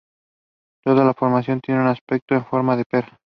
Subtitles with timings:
[0.83, 3.19] Toda la formación tiene un aspecto en forma de pera.